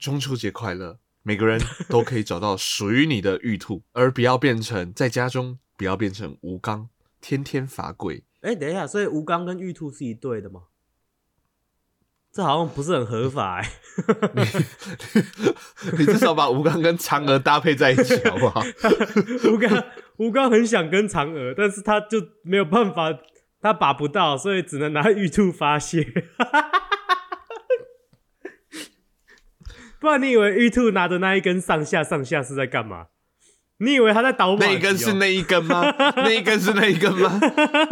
[0.00, 0.98] 中秋节快乐！
[1.22, 6.88] 每个人都可以找到属于你的玉兔，而不要变成在家中不要变成吴刚，
[7.20, 8.24] 天天罚跪。
[8.40, 10.62] 哎，等一下，所以吴刚跟玉兔是一对的吗？
[12.32, 13.70] 这好像不是很合法 哎。
[15.98, 18.62] 你至少把吴刚跟嫦娥搭配在一起好不好？
[19.52, 19.84] 吴刚
[20.16, 23.12] 吴刚很想跟嫦娥，但是他就没有办法，
[23.60, 26.06] 他把不到，所以只能拿玉兔发泄。
[30.00, 33.08] 不然你以为玉兔拿着那一根上下上下是在干嘛？
[33.80, 34.64] 你以为他在倒马？
[34.64, 35.94] 那一根是那一根吗？
[36.16, 37.38] 那一根是那一根吗？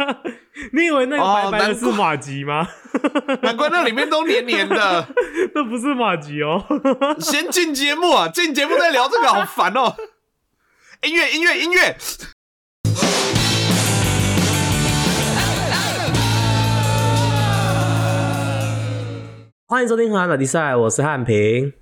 [0.73, 2.67] 你以为那个白白的是马吉吗？
[3.43, 5.07] 难怪那里面都黏黏的，
[5.53, 6.65] 那不是马吉哦。
[7.19, 9.95] 先进节目啊，进节目再聊这个，好烦哦。
[11.03, 11.95] 音乐，音乐，音乐。
[19.67, 21.78] 欢迎收听《河岸的比赛》，我是汉平。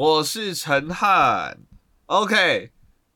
[0.00, 1.58] 我是陈汉
[2.06, 2.70] ，OK，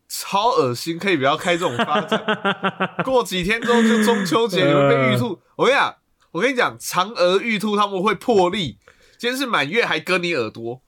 [0.06, 2.22] 超恶心，可以不要开这种发展。
[3.02, 5.41] 过几天之后就中秋节，你会被玉兔。
[5.56, 5.96] 我跟你讲，
[6.32, 8.76] 我跟你讲，嫦娥、玉兔他们会破例。
[9.16, 10.82] 今天是满月，还割你耳朵。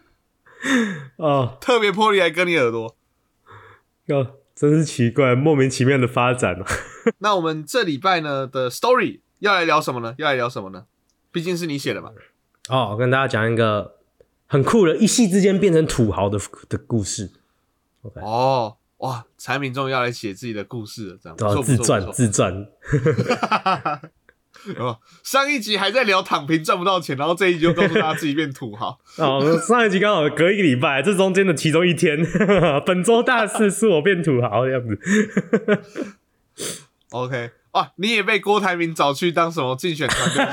[1.16, 2.94] 哦，特别破例还割你耳朵。
[4.08, 6.54] 哟，真是奇怪，莫名其妙的发展
[7.20, 10.14] 那我们这礼拜呢的 story 要来聊什么呢？
[10.18, 10.84] 要来聊什么呢？
[11.32, 12.10] 毕竟是你写的嘛。
[12.68, 13.95] 哦，我跟大家讲一个。
[14.46, 17.30] 很酷的，一夕之间变成土豪的的故事。
[18.14, 22.66] 哦，哇，柴明终于要来写自己的故事了，这样自传自传。
[24.78, 28.98] 哦， 上一集还在聊躺平赚不到钱，然后这一集就告诉大家自己变土豪。
[29.18, 32.24] 哦，上一集刚好隔一个礼拜，这中间的其中一天，
[32.86, 34.98] 本周大事是我变土豪的样子。
[37.10, 40.44] OK，哇，你也被郭台铭找去当什么竞选团队？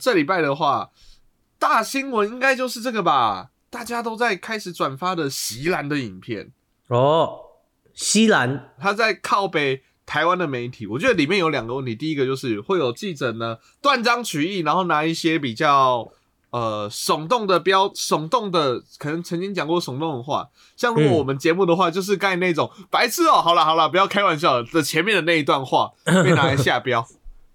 [0.00, 0.88] 这礼拜的话。
[1.60, 6.52] 大新闻应该就是这个吧，大家都在开始转发的席兰的影片
[6.88, 7.38] 哦。
[7.92, 11.94] 西兰他在靠北台湾的媒体，我觉得里面有两个问题。
[11.94, 16.10] 第一个就是会有记者呢断章取义，然后拿一些比较
[16.48, 27.06] 呃耸动的标耸动的，可能曾经讲过耸动的话，像如果我们节目的话，就是刚才那种白痴哦，好了好了，不要开玩笑的前面的那一段话被拿来下标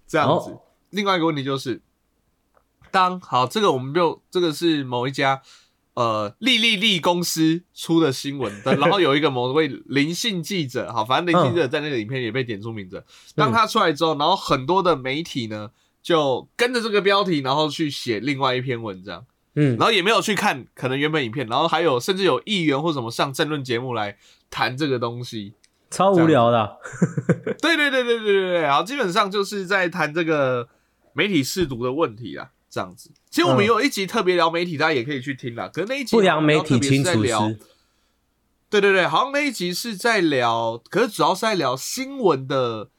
[0.06, 0.56] 这样子。
[0.90, 1.82] 另外一个问题就是。
[2.96, 5.42] 当好，这个我们就这个是某一家
[5.92, 13.04] 呃利利利公司出的新闻的， 然后有一个某位灵性记者，好，反正灵性记者在那个影片也被点出名字。
[13.34, 15.70] 当他出来之后，然后很多的媒体呢
[16.02, 24.16] 就跟着这个标题，然后去写另外一篇文章，嗯，然后也没有去看可能原本影片，然后还有甚至有议员或什么上政论节目来
[24.48, 25.52] 谈这个东西，
[25.90, 26.78] 超无聊的。
[27.60, 30.68] 对对对对对对对，好，基本上就是在谈这个
[31.12, 32.52] 媒体试读的问题啊。
[32.76, 35.66] 这样子，其实我们有一集特别聊媒体，大家也可以去听啦。
[35.72, 37.58] 可是那一集不良媒体清除师，
[38.68, 42.90] 对对对，好像那一集是在聊，可是主要是在聊新闻的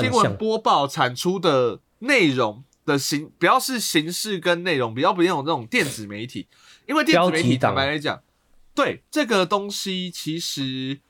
[0.00, 6.46] 新闻播报产出的内容的形，主要是形式跟内容比较不像有那种电子媒体，
[6.86, 8.22] 因为电子媒体坦白来讲，
[8.72, 11.00] 对这个东西其实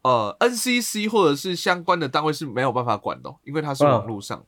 [0.00, 4.46] 呃 NCC 或者是相关的单位是没有办法管的，因为它是网络上的。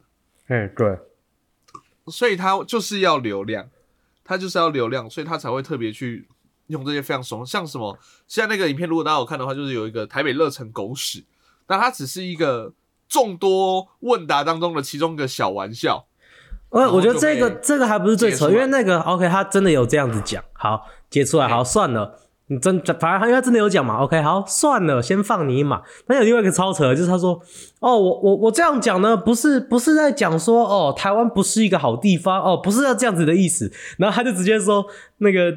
[0.48, 0.98] 嗯，对。
[2.06, 3.68] 所以他就是要流量，
[4.24, 6.28] 他就是要流量，所以他才会特别去
[6.66, 11.24] 用这些非常怂，像什么现在那个影片，如果大家有看的话，就是有一个台北乐城狗屎，
[11.66, 12.72] 那它只是一个
[13.08, 16.06] 众多问答当中的其中一个小玩笑。
[16.70, 22.18] 呃，我觉得这个这个还不是最扯，因为那个 OK，他真的有这样子讲，好接出来，好算了。
[22.48, 25.80] 你真反正他因为真的有讲嘛，OK，好算了，先放你一马。
[26.08, 27.40] 那有另外一个超扯，就是他说，
[27.80, 33.72] 哦，我我我这样讲呢，不是不是在讲说，哦，台湾不是一个好地方，哦，不是要这样子的意思。
[33.96, 34.84] 然后他就直接说，
[35.18, 35.56] 那个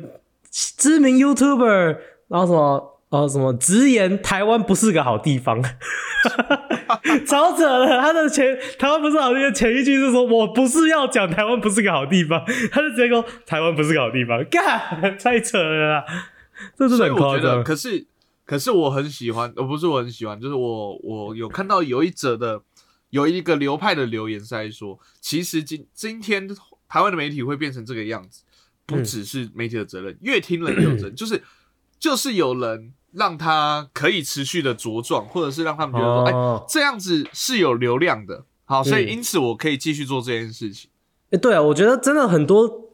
[0.50, 1.98] 知名 YouTuber，
[2.30, 5.62] 然后什么，哦什么直言台湾不是个好地方，
[7.28, 8.00] 超扯的。
[8.00, 16.06] 他的前台湾不是好地方，前一句是说我不是要讲台湾不是个好地方，他就直接说台湾不是个好地方，干，太扯了。
[16.78, 18.06] 这是很夸张，可是
[18.46, 22.62] 可是我很喜欢，呃，不是我很喜欢，就是我我有看到有一则的
[23.10, 26.48] 有一个流派的留言在说，其实今今天
[26.88, 28.44] 台湾的媒体会变成这个样子，
[28.86, 31.44] 不只是媒体的责任，越听人有责任，就是
[32.00, 40.90] 就是有人让他可以持续的茁壮，或者是让他们觉得说，哎，这样子是有流量的，好，所以因此我可以继续做这件事情。
[41.32, 42.90] 哎，对啊，我觉得真的很多，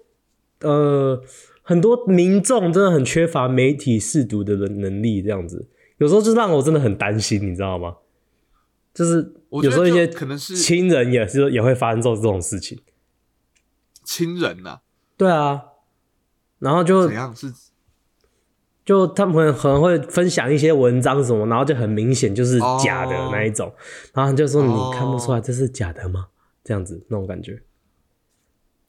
[0.62, 1.24] 呃。
[1.64, 5.68] 很多民众真的很缺乏媒体试读的能能力，这样子
[5.98, 7.96] 有时候就让我真的很担心，你知道吗？
[8.94, 12.80] 就是有时候一些可能是亲人也是也会发生这种这种事情。
[14.04, 14.82] 亲人呐？
[15.18, 15.64] 对啊，
[16.60, 17.52] 然后就怎样是
[18.86, 23.74] 就他们可能会分享一些文章什么，然后就很明显就是假的哦那一种，
[24.14, 26.28] 然后就说哦你看不出来这是假的吗？
[26.64, 27.64] 这样子那种感觉。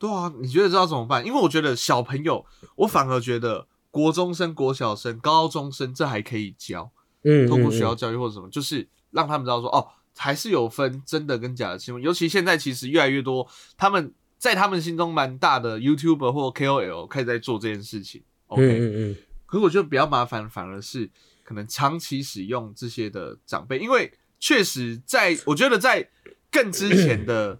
[0.06, 0.32] 对啊？
[0.40, 1.24] 你觉得这要怎么办？
[1.24, 2.44] 因为我觉得小朋友，
[2.76, 6.90] 我反而觉得国中生、国小生、高中生这还可以教，
[7.22, 12.02] 嗯，通过嗯学校教育或者什么，就是让他们知道说哦，还是有分真的跟假的新闻。
[12.02, 13.48] 尤其现在其实越来越多，
[13.78, 18.22] 他们在他们心中蛮大的 YouTuber 或 KOL 开始在做这件事情。
[18.48, 19.16] OK，、嗯嗯嗯
[19.46, 21.08] 可是我觉得比较麻烦，反而是
[21.42, 26.06] 可能长期使用这些的长辈，因为确实在我觉得在
[26.50, 27.58] 更之前的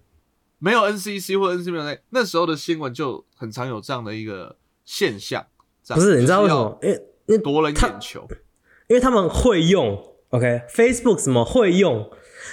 [0.59, 5.45] 没有 NCC 或 NCC 没有那时候的新闻就很常有这样的一个现象。
[5.87, 6.79] 不是，你知道为什就是么？
[6.81, 6.95] 因为
[7.27, 8.27] 因为要夺人他眼球？
[8.87, 12.09] 因为他们会用，OK，Facebook、什么会用，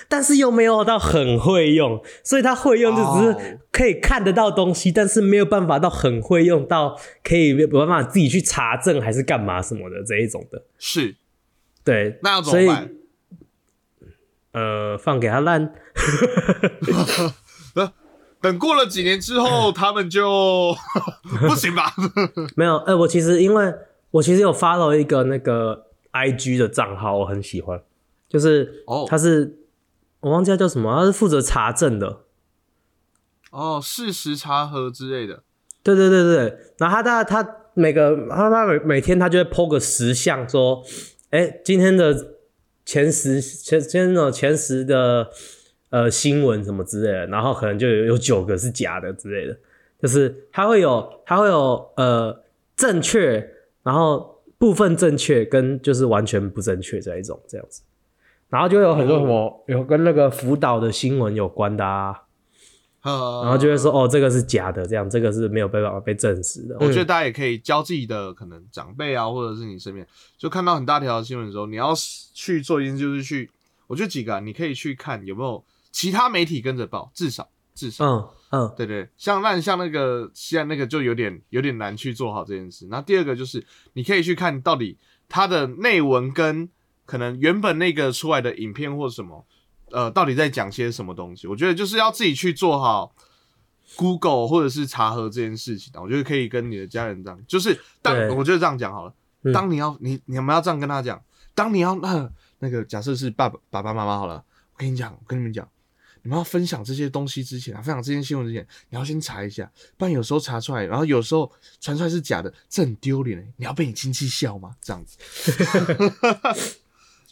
[0.09, 10.65] 但是又没有到很会用，所以他会用就只哦是可以看得到东西，但是没有办法到很会用到可以有办法自己去查证还是干嘛什么的这一种的。
[10.79, 11.17] 是，
[11.85, 12.91] 对，那要怎么办？
[14.53, 15.75] 呃，放给他烂。
[18.41, 20.75] 等过了几年之后，他们就
[21.49, 21.95] 不行吧？
[22.57, 23.73] 没有，呃，我其实因为
[24.11, 27.81] 我其实有 follow 一个那个 IG 的账号，我很喜欢，
[28.29, 29.59] 就是哦他是
[30.21, 32.21] 我忘记他叫什么，他是负责查证的。
[33.51, 35.43] 哦，事实查核之类的。
[35.85, 40.83] 对对对对，然后他大他每个他他每每天他就会 PO 个十项，说，
[41.31, 42.35] 哎，今天的
[42.85, 45.31] 前十前今天的前十的
[45.93, 49.57] 呃新闻什么之类的，然后可能就有有九个是假的之类的，
[50.01, 52.43] 就是它会有它会有呃
[52.75, 53.47] 正确，
[53.83, 57.83] 然后部分正确跟就是完全不正确这一种这样子，
[58.49, 62.23] 然后就有很多什么有跟那个辅导的新闻有关的啊。
[63.03, 66.77] 呃，然后就会说哦，这个是假的，这样这个是没有办法被证实的。
[66.79, 70.07] 我觉得嗯大家也可以教自己的可能长辈啊，或者是你身边，
[70.39, 71.93] 就看到很大条新闻的时候，你要
[72.33, 73.51] 去做一件事，就是去，
[73.89, 82.87] 我觉得几个、啊，你可以去看有没有其他媒体跟着报，至少至少，嗯嗯对对，像那像那个西安那个就有点有点难去做好这件事。
[82.91, 84.99] 那第二个就是你可以去看到底
[85.29, 86.69] 它的内文跟
[87.05, 89.47] 可能原本那个出来的影片或什么，
[89.91, 91.47] 呃，到底在讲些什么东西？
[91.47, 93.15] 我觉得就是要自己去做好
[93.97, 96.01] Google 或者是查核这件事情啊。
[96.03, 101.23] 我觉得可以跟你的家人这样，就是当我觉得这样讲好了，嗯当你要你你们要这样跟他讲，
[101.55, 102.31] 当你要那
[102.61, 105.69] 那个假设是爸爸爸爸妈妈好了，我跟你讲，我跟你们讲。
[106.23, 114.75] 你们要分享这些东西之前啊，分享这些新闻之前，你要先查一下，不然有时候查出来，然后有时候传出来是假的，这很丢脸欸你要被你亲戚笑吗？
[114.81, 115.19] 这样子，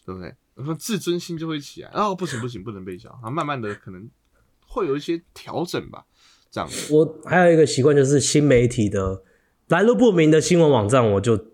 [0.04, 0.34] 对不对？
[0.54, 4.08] 我说自尊心就会起来，哦，不行不行，不能被笑，然后慢慢的可能
[4.66, 6.04] 会有一些调整吧，
[6.50, 6.92] 这样子。
[6.92, 9.22] 我还有一个习惯就是新媒体的
[9.68, 11.46] 来路不明的新闻网站，我就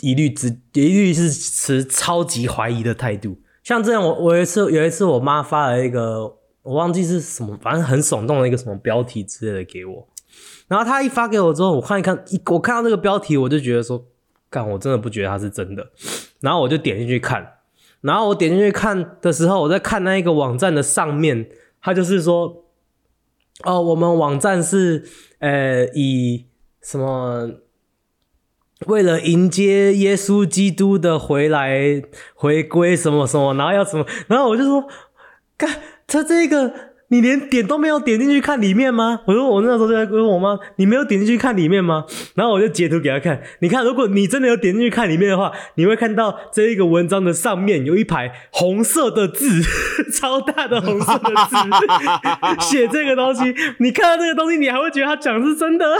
[0.00, 3.40] 一律只一律是持超级怀疑的态度。
[3.62, 10.08] 像这样，我我有一次有一次我妈发了一个我忘记是什么，反正很耸动的一个什么标题之类的给我，
[10.68, 14.04] 然后他一发给我之后，我看一看，一我看到这个标题，我就觉得说，
[14.48, 15.90] 干，我真的不觉得它是真的，
[16.40, 17.58] 然后我就点进去看。
[18.00, 21.48] 然后我点进去看的时候，我在看那一个网站的上面，
[21.80, 22.64] 他就是说，
[23.62, 25.04] 哦，我们网站是
[25.38, 26.46] 呃以
[26.80, 27.48] 什么
[28.86, 32.02] 为了迎接耶稣基督的回来
[32.34, 34.84] 回归什么什么，然后要什么，然后我就说，
[35.56, 35.70] 干
[36.12, 36.72] 他这个
[37.08, 39.20] 你连点都没有点进去看里面吗？
[39.26, 42.04] 我说我那时候就在问我妈，你没有点进去看里面吗？
[42.34, 49.62] 然后我就截图给她看，你看，如果你真的有点进去看里面的话，你会看到这一个文章的上面有一排红色的字，
[50.18, 51.56] 超大的红色的字，
[52.66, 55.86] 写这个东西，你看到这个东西，你还会觉得他讲的是真的。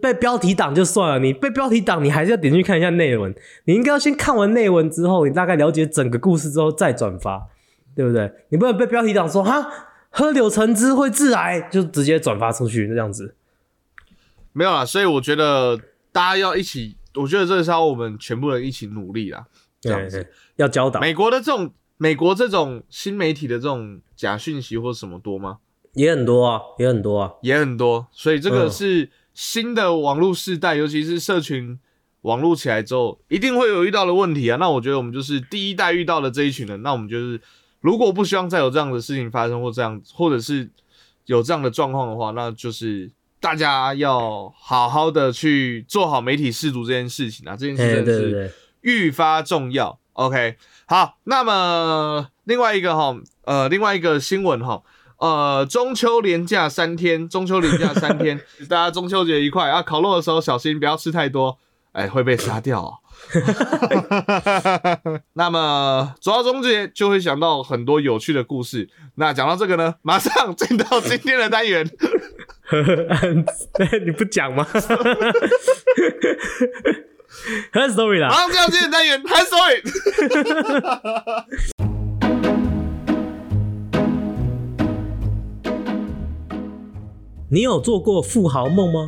[0.00, 3.34] 被标题党就算了，你被标题党，你还是要点进去看一下内文。
[3.64, 7.48] 你应该要先看完内文之后，你大概了解整个故事之后再转发，
[7.98, 8.32] 对不对？
[8.50, 9.68] 你不能被标题党说哈
[10.08, 13.34] 喝柳橙汁会致癌，就直接转发出去这样子。
[14.52, 15.76] 没有啦，所以我觉得
[16.12, 19.46] 大家要一起，我觉得这是要我们全部人一起努力啦。
[19.80, 20.24] 这样子
[20.54, 25.58] 要教导美国的这种美国这种新媒体的这种假讯息或什么多吗？
[25.94, 27.32] 也很多啊，也很多啊。
[27.42, 31.76] 也很多，所以这个嗯是新的网络时代，尤其是社群
[32.20, 34.56] 网络起来之后，一定会有遇到的问题啊。
[34.58, 37.40] 那我觉得我们就是第一代遇到的这一群人，那我们就是
[37.80, 40.68] 如果不希望再有这样的事情发生，或这样，或者是
[41.26, 49.98] 有这样的状况的话，那就是大家要好好的去做好媒体试读这件事情啊，这件事哎，真的是愈发重要。
[50.14, 50.56] OK，
[50.86, 54.82] 好，那么另外一个哈，呃，另外一个新闻哈，
[55.18, 59.80] 呃，中秋连假三天，中秋连假三天， 大家中秋节愉快啊！
[59.80, 61.56] 烤肉的时候小心，不要吃太多，
[61.92, 62.98] 哎，会被杀掉哦。
[65.34, 68.88] 那么走到中间就会想到很多有趣的故事。
[69.16, 71.88] 那讲到这个呢，马上进到今天的单元。
[74.04, 74.64] 你不讲吗？
[77.72, 79.82] 和 story 啦，马上进到今天的单元，和 story。
[87.52, 89.06] 你有做过富豪梦吗？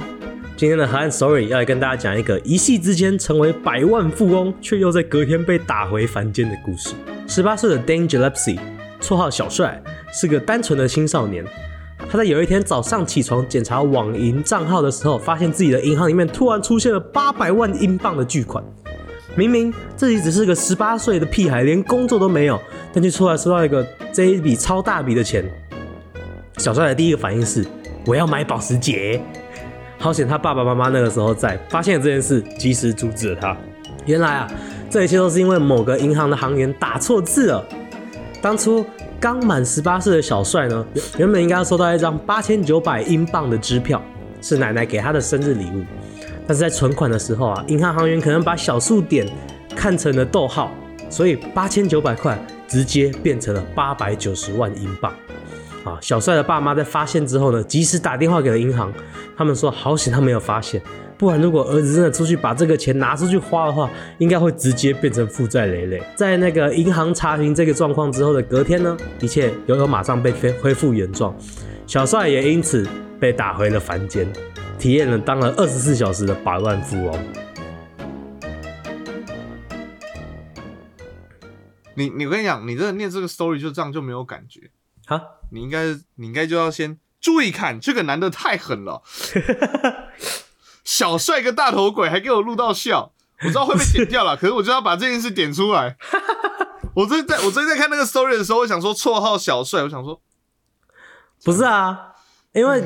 [0.60, 6.90] 今天的河岸 story 要来跟大家讲一个一夕之间成为百万富翁，却又在隔天被打回凡间的故事。
[7.26, 8.58] 十八岁的 Dan Gillespie，
[9.00, 11.42] 绰号小帅，是个单纯的青少年。
[12.10, 18.62] 他在有一天早上起床检查网银账号的时候，发现自己的银行里面突然出现了八百万英镑的巨款。
[19.34, 22.60] 明明自己只是个十八岁的屁孩，连工作都没有，
[22.92, 25.42] 但却突然收到一个这一笔超大笔的钱。
[26.58, 27.64] 小帅的第一个反应是。
[28.06, 29.20] 我要买保时捷，
[30.02, 30.26] 好险！
[30.26, 33.54] 他爸爸妈妈那个时候在，发现了这件事，及时阻止了他。
[34.06, 34.50] 原来啊，
[34.88, 37.62] 这一切都是因为某个银行的行员打错字了。
[38.40, 38.84] 当初
[39.20, 40.86] 刚满十八岁的小帅呢，
[41.18, 44.02] 原本应该要收到一张八千九百英镑的支票，
[44.40, 45.84] 是奶奶给他的生日礼物。
[46.46, 49.28] 但是在存款的时候啊，银行行员可能把小数点
[49.76, 50.72] 看成了逗号，
[51.10, 55.12] 所以八千九百块直接变成了八百九十万英镑。
[55.84, 58.92] 啊，小帅的爸妈在发现之后呢，及时打电话给了银行。
[59.36, 60.82] 他们说好险他没有发现，
[61.16, 66.02] 不然如果儿子真的出去把这个钱拿出去花的话，应该会直接变成负债累累。
[66.14, 71.34] 在那个银行查询这个状况之后的隔天呢，一切又有马上被恢恢复原状。
[71.86, 72.86] 小帅也因此
[73.18, 74.30] 被打回了凡间，
[74.78, 77.18] 体验了当了二十四小时的百万富翁。
[81.94, 84.70] 你你跟你讲，你这念这个 story 就这样就没有感觉。
[85.10, 89.02] 啊，你应该你应该就要先注意看，这个男的太狠了，
[90.84, 93.12] 小帅跟大头鬼还给我录到笑，
[93.42, 95.96] 我知道会被剪掉了， 可是我就要把这件事点出来。
[96.94, 100.20] 我最近在我最近在看那个 story 的时候，我想说绰号小帅，我想说
[101.44, 102.14] 不是啊，
[102.52, 102.84] 因为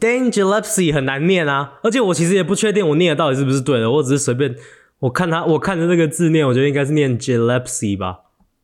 [0.00, 4.56] Dan Gillespie 很难念啊，而且我其实也不确定我念的到底是不是对的，我只是随便
[5.00, 8.20] 我看他我看着那个字念，我觉得应该是念 Gillespie 吧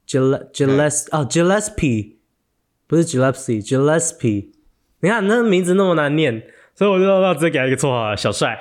[0.09, 2.16] ，Gill Gillespie 啊 Gillespie。
[2.87, 4.51] 不是 Gillespie，Gillespie，
[5.01, 6.43] 你看那名字那么难念，
[6.75, 8.61] 所以我就要直接给他一个绰号，小帅。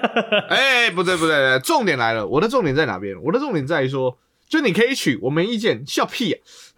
[0.48, 3.14] 哎，不对不对，重点来了，我的重点在哪边？
[3.22, 4.18] 我的重点在于说，
[4.48, 6.32] 就你可以取，我没意见，笑屁。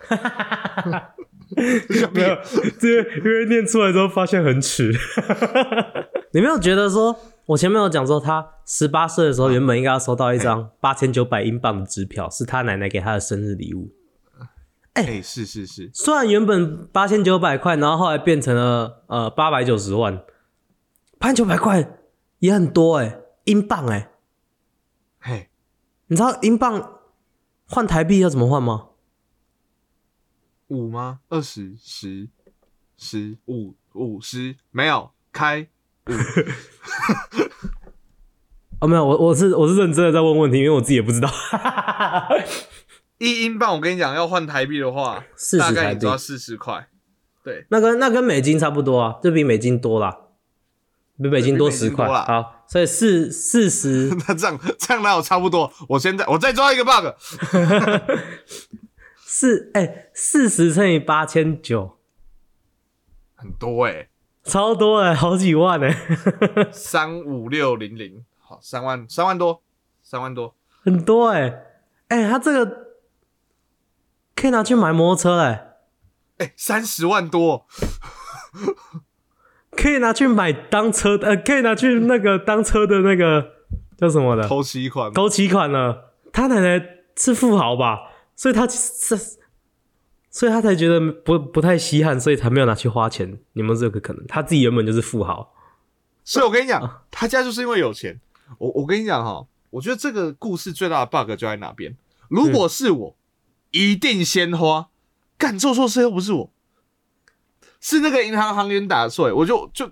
[0.09, 1.15] 啊
[1.91, 2.21] 笑屁，
[2.79, 4.93] 这因为念出来之后发现很耻。
[6.33, 13.89] 你没有觉得说，我前面有讲说，他十八岁的时候原本应该要收到一张八千九百英镑的支票，是他奶奶给他的生日礼物。
[15.05, 20.23] 哎，是是是，虽然原本八千九百块，然后后来变成了呃八百九十万，
[21.19, 21.99] 八千九百块
[22.41, 24.11] 也很多哎，英镑哎，
[25.21, 25.49] 嘿，
[26.09, 27.01] 你知道英镑
[27.67, 28.87] 换台币要怎么换吗？
[30.69, 31.21] 五吗？
[31.29, 32.29] 二十、十、
[32.97, 34.57] 十五、五十？
[34.71, 35.69] 没有，开
[36.07, 36.13] 五。
[38.81, 41.29] 哦，没有，我我是我是认真的在问问题，因为我自己也不知道。
[43.19, 45.25] 一英镑，我跟你讲，要换台币的话，
[45.59, 46.89] 大概只要四十块。
[47.43, 50.17] 对，那跟那跟美金差不多啊，就比美金多啦，
[51.17, 52.07] 比美金多十块。
[52.07, 55.73] 好，所以四四十， 那这样这样那我差不多。
[55.89, 57.15] 我现在我再抓一个 bug，
[59.25, 61.97] 四哎，四十乘以八千九，
[63.35, 64.09] 很多哎，
[64.45, 65.97] 超多哎，好几万哎，
[66.71, 69.63] 三五六零零，好，三万三万多，
[70.03, 71.63] 三万多，很多哎，
[72.09, 72.88] 哎，他这个。
[74.41, 75.59] 可以拿去买摩托车嘞，
[76.37, 77.67] 哎，三十万多，
[79.77, 83.55] 可以拿去买当车呃，可以拿去那个当车的那个
[83.97, 84.47] 叫什么的？
[84.47, 86.13] 偷骑款，偷骑款了。
[86.33, 86.81] 他奶奶
[87.17, 89.19] 是富豪吧，所以他是，
[90.31, 93.41] 所以他才觉得不不太稀罕，所以才没有拿去花钱。
[93.55, 95.53] 你们这个可能，他自己原本就是富豪，
[96.23, 98.21] 所以我跟你讲，他家就是因为有钱。
[98.59, 101.97] 我我跟你讲哈，我觉得这个故事最大的 bug 就在哪边？
[102.29, 103.18] 如果是我。
[103.71, 104.89] 一定先花，
[105.37, 106.53] 干做错事又不是我，
[107.81, 109.89] 是那个银行行员打错，我就就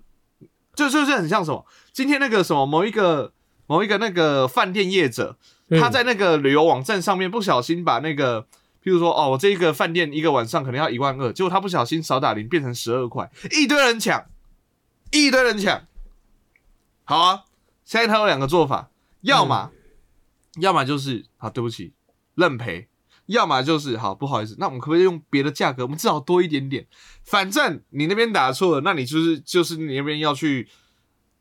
[0.74, 3.32] 就就是很像什么，今天那个什么某一个
[3.66, 5.36] 某一个那个饭店业者，
[5.80, 8.42] 他在那个旅游网站上面不小心把那个，
[8.82, 14.26] 譬如说哦，我这一个饭店一个晚上可能要一万二，结果他不小心少打零变成十二块，一堆人抢，
[15.10, 15.82] 一堆人抢，
[17.04, 17.44] 好啊，
[17.84, 18.90] 现在他有两个做法，
[19.20, 19.70] 要么
[20.60, 21.92] 要么就是好对不起
[22.34, 22.88] 认赔。
[23.26, 25.82] 要么就是好不好意思，那我们可不可以用别的价格？
[25.84, 26.86] 我们至少多一点点。
[27.24, 30.68] 反正你那边打错了，那你就是就是你那边要去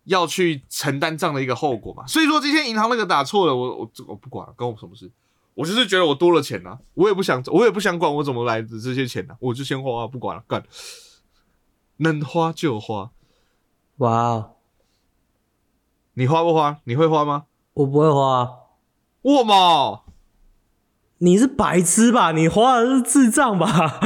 [0.05, 2.05] 要去承担这样的一个后果嘛。
[2.07, 5.11] 所以说今天银行那个打错了，我我我不管了，关我什么事？
[5.53, 10.61] 我就是觉得我多了钱呐，我也不想我也不想管我怎么来的这些钱呐，我就先花，不管了，干，
[11.97, 13.11] 能花就花。
[13.97, 14.55] 哇哦，
[16.15, 16.81] 你花不花？
[16.83, 17.45] 你会花吗？
[17.73, 18.59] 我不会花。
[19.21, 20.01] 我嘛，
[21.25, 22.31] 你是白痴吧？
[22.31, 23.99] 你花的是智障吧？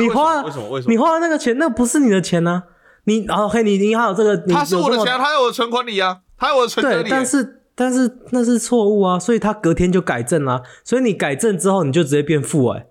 [0.00, 0.68] 你花为什么？
[0.70, 0.92] 为什么？
[0.92, 2.64] 你花的那个钱，那不是你的钱呢？
[3.04, 7.08] 你然后嘿，你银行有这个，他是我的钱，他有我的存款里啊，他有我的存款里。
[7.08, 10.64] 但是但是那是错误啊，所以他隔天就改正了。
[10.82, 12.86] 所以你改正之后，你就直接变富哎。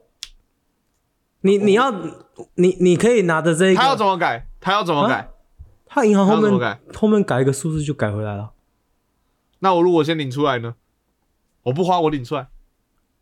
[1.41, 1.91] 你你要
[2.55, 4.47] 你你可以拿着这一个，他要怎么改？
[4.61, 5.29] 他要怎么改？
[5.85, 8.51] 他银行后面后面改一个数字就改回来了。
[9.59, 10.75] 那我如果先领出来呢？
[11.63, 12.47] 我不花，我领出来。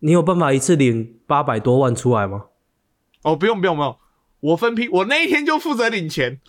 [0.06, 2.46] 你有办法一次领八百多万出来吗？
[3.24, 3.98] 哦，不用不用不用，
[4.40, 6.40] 我分批，我那一天就负责领钱。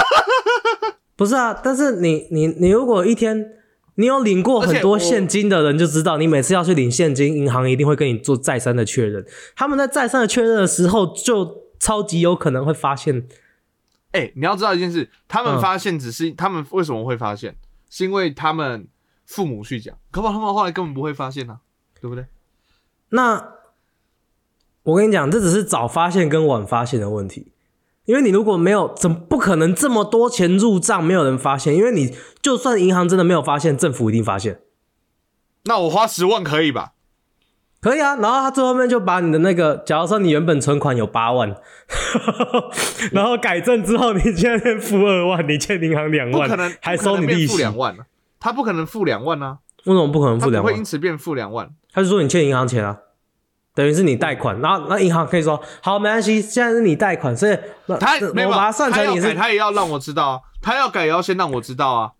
[1.16, 3.52] 不是啊，但是你你你如果一天
[3.94, 9.24] 你有领过很多现金的人就知道，你每次要去领现金，银行一定会跟你做再三的确认。
[9.56, 13.26] 他们在再三的确认的时候，就超级有可能会发现。
[14.12, 17.56] 哎，你要知道一件事，他们发现只是他们为什么会发现，
[17.88, 18.86] 是因为他们
[19.24, 21.60] 父母去讲，可不他们后来根本不会发现呢，
[21.98, 22.26] 对不对？
[23.10, 23.54] 那
[24.82, 27.52] 我跟你讲，这只是早发现跟晚发现的问题。
[28.06, 31.76] 因为你如果没有，怎不可能这么多钱入账没有人发现？
[31.76, 34.60] 因为你就算银行真的没有发现，政府一定发现。
[35.64, 36.94] 那我花十万可以吧？
[37.80, 38.16] 可以啊。
[38.16, 41.54] 然后他最后面就把你的那个，假如说你原本存款有八万，
[43.12, 47.96] 然后改正之后你现在付二万，你欠银行两万，不可能还收你利息两万
[48.40, 49.58] 他不可能付两万啊？
[49.84, 50.72] 为什么不可能付两万？
[50.72, 51.70] 会因此变付两万？
[51.92, 52.96] 他就说你欠银行钱啊。
[53.72, 57.56] 等于是你贷款，然后那银行可以说好，没关系，现在是你贷款，所以
[58.00, 62.10] 他没有把它算成你是，他也要让我知道啊，他要改也要先让我知道啊，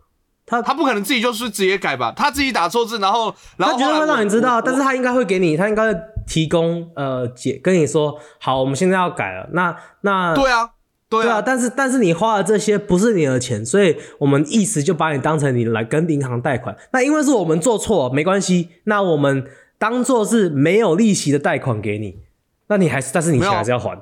[0.47, 5.93] 他他不可能自己就是直接改吧，他自己打错字，然后然后他绝对会让你知道，但是他应该会给你，他应该
[6.25, 10.71] 提供呃解跟你说，好，我们现在要改了，那那对啊
[11.10, 19.46] 对啊，但是但是你花的这些不是你的钱，所以我们意思就把你当成你来跟银行贷款，那因为是我们做错，没关系，那我们。
[19.80, 22.18] 当做是没有利息的贷款给你，
[22.66, 23.99] 那你还是，但是你钱还是要还，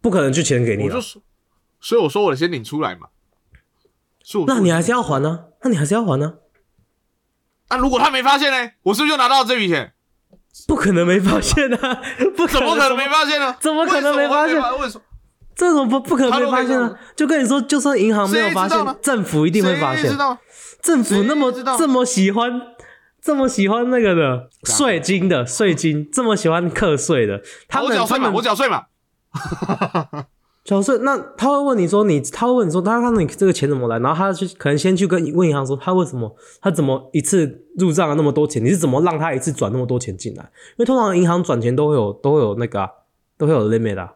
[0.00, 1.00] 不可能就钱给你了。
[1.80, 3.06] 所以我说我先领出来嘛。
[4.48, 5.44] 那你还是要还呢？
[5.62, 6.38] 那你还是要还呢？
[7.68, 8.72] 那如果他没发现呢？
[8.82, 9.92] 我是不是就拿到这笔钱？
[10.66, 12.02] 不可能没发现啊！
[12.36, 13.54] 不怎么可能没发现呢？
[13.60, 14.56] 怎么可能没发现？
[14.80, 15.04] 为什么？
[15.60, 16.98] 这种不不可能没发现啊！
[17.14, 20.10] 就跟你说，就算银行没有发现，政府一定会发现。
[20.80, 22.60] 政府那么这么喜欢。
[23.22, 28.84] 这么喜欢那个的税金的税金，这么喜欢课税的，他们缴税嘛，我缴税嘛，
[30.64, 30.96] 缴税。
[31.02, 38.64] 那他会问你说，你他会问你说，他看到你这个钱怎么来，然后他去可能先去跟问银行说，他为什么他怎么一次入账了那么多钱？
[38.64, 40.42] 你是怎么让他一次转那么多钱进来？
[40.44, 42.88] 因为通常银行转钱都会有都会有那个
[43.36, 44.08] 都会有 limit 的。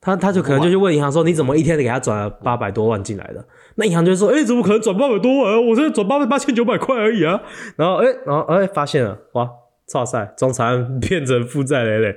[0.00, 3.44] 他他就可能就去问银行说，你怎么一天给他转了八百多万进来的？
[3.74, 5.52] 那银行就说，哎，怎么可能转八百多万？
[5.52, 7.40] 啊我现在转八百八千九百块而已啊！
[7.76, 9.48] 然后，哎，然后，哎，发现了，哇，
[9.86, 12.16] 操塞，中产 变成负债累累，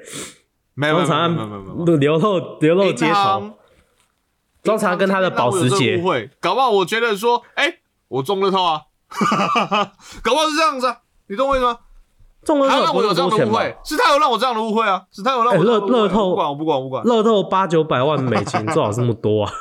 [0.76, 1.36] 没有中产
[2.00, 3.52] 流露流露街头，
[4.64, 6.02] 中产跟他的保时捷，
[6.40, 8.82] 搞不好我觉得说，哎，我中了套啊，
[10.24, 11.78] 搞不好是这样子，啊，你懂我意思吗？
[12.46, 19.54] 中了透我有这样的误会，是他有让我这样的误会啊，是他有让我乐乐透，不管我不管我不管，乐透八九百万美金，最好这么多啊，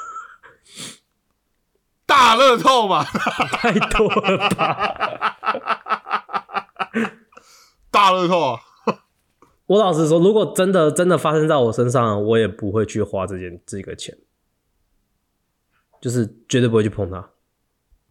[2.06, 3.04] 大乐透嘛，
[3.52, 5.36] 太多了吧，
[7.90, 8.60] 大乐透啊，
[9.66, 14.16] 我老实说，如果真的真的发生在我身上，我也不会去花这件这个钱，
[16.00, 17.31] 就是绝对不会去碰它。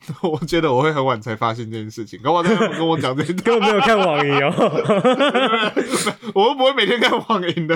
[0.24, 4.52] 我觉得我会很晚才发现这件事情，刚刚他跟我讲这些， 根本没有看网银哦。
[6.34, 7.76] 我又不会每天看网银的，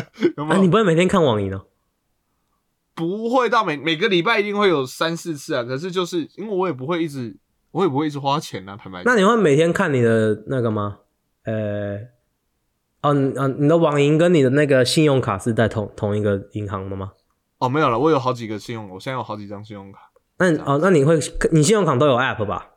[0.50, 1.66] 啊，你不会每天看网银哦？
[2.96, 5.64] 不会到每每个礼拜一定会有三四次啊。
[5.64, 7.36] 可是就是因为我也不会一直，
[7.72, 8.78] 我也不会一直花钱啊。
[8.82, 11.00] 坦白，那你会每天看你的那个吗？
[11.44, 11.98] 呃，
[13.02, 17.12] 哦，嗯，你的网银跟你的那个信用卡是在同同一个银行的吗？
[17.60, 20.05] 哦，没有了，我有好几个信用，我现在有好几张信用卡。
[20.38, 21.16] 那哦，那你会
[21.52, 22.72] 你信用卡都有 app 吧？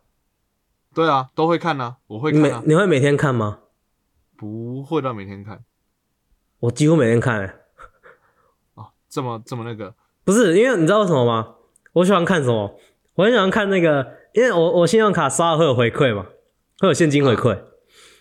[0.94, 2.62] 对啊，都会看啊，我会看。
[2.64, 3.58] 你会每天看吗？
[4.36, 5.64] 不会到每天看，
[6.60, 7.42] 我几乎每天看。
[8.74, 9.94] 哦，这么这么那个？
[10.24, 11.54] 不是，因为你知道为什么吗？
[11.94, 12.78] 我喜欢看什么？
[13.14, 16.26] 我很喜欢看那个，因为我我信用卡刷了会有回馈嘛，
[16.78, 17.58] 会有现金回馈。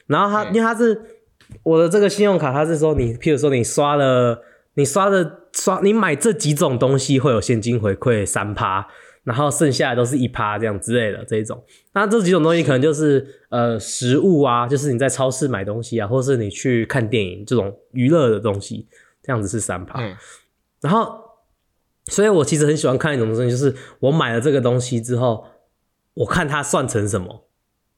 [0.07, 1.19] 然后它因为它是
[1.63, 4.41] 我的这个信用卡，它是说你，譬如说你刷了，
[4.73, 8.87] 你刷的刷，你买这几种东西会有现金回馈三趴，
[9.27, 11.61] 然后剩下的都是一趴这样之类的这一种。
[11.91, 18.87] 那这几种东西可能就是呃食物啊，就是你在超市买东西啊，或是你去看电影这种娱乐的东西，
[19.21, 19.99] 这样子是三趴。
[20.79, 21.13] 然后，
[22.05, 25.45] 所以我其实很喜欢看一种东西，就是我买了这个东西之后，
[26.13, 27.49] 我看它算成什么，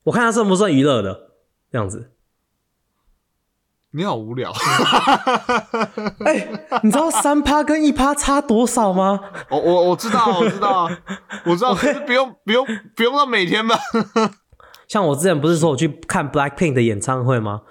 [0.06, 1.34] 我看它算不算娱乐的
[1.72, 2.10] 这样子。
[3.92, 4.52] 你好无聊，
[6.24, 6.48] 哎，
[6.84, 9.20] 你知道三趴跟一趴差多少吗？
[9.50, 10.90] 我我我知道，我知道，
[11.46, 13.76] 我知道， 可是不用不用不用到每天吧。
[14.88, 17.62] 像我之前不是说我去看 Blackpink 的演唱会吗？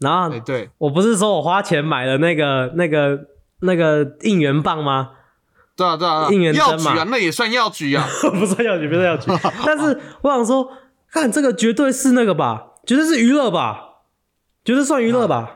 [0.00, 3.18] 然后，对我不是说我花钱买了那个那个
[3.60, 5.10] 那个应援棒吗？
[5.76, 9.30] 对啊对啊，应援药局啊，那也算药局啊，不算药局，不算药局。
[9.64, 10.68] 但是我想说，
[11.12, 13.80] 看这个绝对是那个吧，绝对是娱乐吧，
[14.64, 15.54] 绝对算娱乐吧。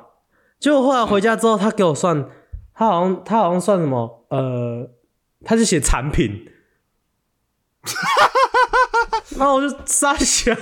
[0.62, 2.24] 结果后来回家之后，他给我算，
[2.72, 4.24] 他好像他好像算什么？
[4.28, 4.88] 呃，
[5.44, 6.46] 他就写产品，
[9.36, 10.54] 然后我就傻笑，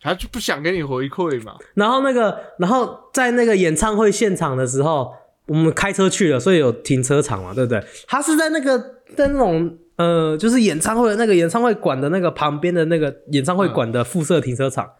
[0.00, 1.56] 他就不想给你回馈嘛。
[1.74, 5.12] 然后那个，然后在那个演唱会现场的时候，
[5.44, 7.84] 我们开车去了，所以有停车场嘛，对不对？
[8.06, 8.78] 他是在那个
[9.14, 14.92] 在那种呃，就是演唱会的那个演唱会馆的那个旁边的那个演唱会馆的附设停车场，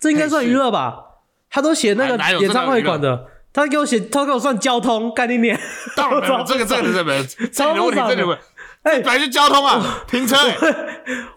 [0.00, 1.12] 这应该算娱乐吧？
[1.54, 5.56] 他都写那个演唱会馆的，他给我写，他给我算交通概念念。
[5.94, 8.42] 当然没有，这个这个这个这个问题，这个问题，
[8.82, 10.36] 哎，本来就交通啊，停车。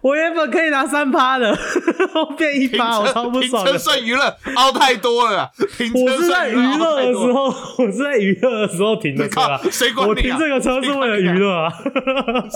[0.02, 1.56] 我原本可以拿三趴的，
[2.36, 3.64] 变一趴，我超不爽。
[3.64, 5.52] 停车算娱乐，凹太多了。
[5.94, 7.46] 我是在娱乐的时候，
[7.78, 9.42] 我是在娱乐的时候停的车。
[9.70, 10.10] 谁管你？
[10.10, 11.72] 我停这个车是为了娱乐啊。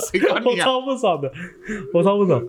[0.10, 0.48] 谁管你？
[0.48, 1.32] 我超不爽的，
[1.94, 2.42] 我超不爽。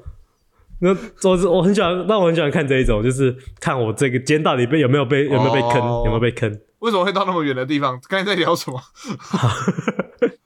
[0.82, 0.90] 那
[1.28, 6.50] 我我很喜欢，那我很喜欢看这一种，就是看我这个肩到底被有没有被有没有被坑，有没有被坑？
[6.80, 8.00] 为什么会到那么远的地方？
[8.08, 8.80] 刚才在聊什么？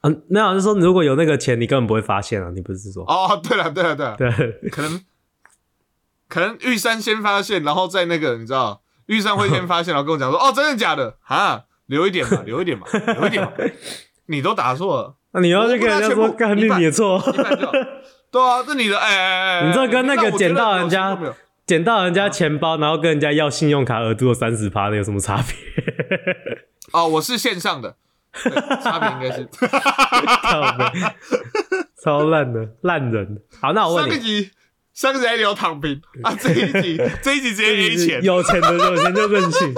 [0.03, 2.51] 嗯， 没有，就是说如果有那个钱，你根本不会发现啊！
[2.55, 3.03] 你不是说？
[3.05, 5.01] 哦，对了，对了，对了，对，可能
[6.29, 11.16] 可能玉山先发现，然后在那个你知道，玉山会先发现，然后跟我讲说：“哦，真的假的？
[11.25, 13.51] 啊，留一点嘛，留一点嘛，留一点嘛。
[14.29, 17.18] ”你都打错了，那你要去跟人家说，干你的错。
[18.31, 21.19] 对啊，这你的哎哎哎，你这跟那个捡到人家
[21.67, 25.57] 捡到人家钱包，然后跟人家要信用卡额度的三十趴的有什么差别？
[26.93, 27.97] 哦，我是线上的，
[28.83, 29.49] 差别应该是
[32.05, 33.43] 超烂的烂人。
[33.61, 34.51] 好，那我问你，上一集
[34.95, 39.75] 上一集还聊躺平啊，这一集 这一集直接给钱，有钱的有钱就任性。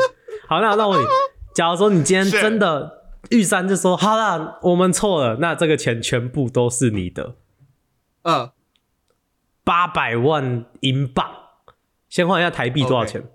[0.46, 1.06] 好，那那我问你，
[1.54, 7.36] 假如说你今天真的玉山就说好了，我们错了，那这个钱全部都是你的。
[8.28, 8.52] 嗯，
[9.64, 11.30] 八百万英镑，
[12.10, 13.26] 先换一下台币多少钱？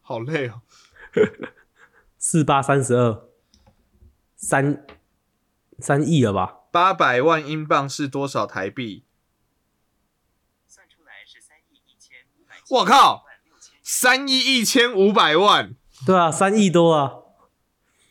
[0.00, 0.62] 好累哦，
[2.18, 3.28] 四八三十二，
[4.34, 4.84] 三
[5.78, 6.62] 三亿了吧？
[6.72, 9.04] 八百万英镑是多少台币？
[10.66, 12.56] 算出来是三亿一千五百。
[12.70, 13.24] 我靠，
[13.84, 15.76] 三亿一千五百万？
[16.04, 17.12] 对啊，三亿多啊。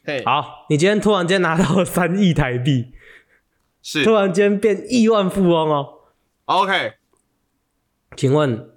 [0.06, 2.94] 嘿，好，你今天突然间拿到三亿台币。
[3.90, 5.88] 是突然间变亿万富翁哦
[6.44, 6.96] ，OK，
[8.18, 8.70] 请问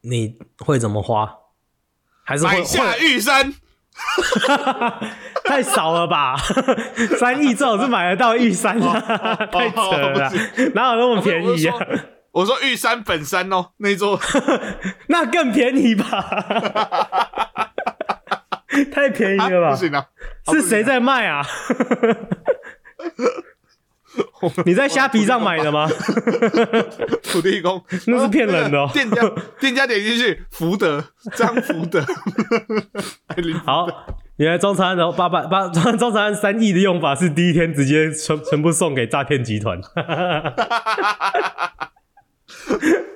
[0.00, 1.30] 你会怎么花？
[2.24, 3.52] 还是买下玉山？
[5.44, 6.34] 太少了吧？
[7.20, 8.86] 三亿最好是买得到玉山的，
[9.52, 10.32] 太扯了，
[10.74, 11.76] 哪有那么便宜啊？
[12.32, 14.18] 我说玉山本山哦，那座
[15.08, 16.08] 那更便宜吧？
[18.90, 19.70] 太便宜了吧？
[19.72, 20.06] 不行啊，
[20.50, 21.46] 是谁在卖啊？
[24.66, 25.88] 你在虾皮上买的吗？
[27.22, 28.78] 土地公，那是骗人的。
[28.78, 28.90] 哦。
[28.94, 29.22] 店家
[29.60, 31.04] 店家点进去，福德
[31.36, 32.04] 张福德。
[33.64, 33.86] 好，
[34.36, 39.80] 原来中餐然后八百八中餐三亿的用法是第一天直接全全部送给诈骗集团。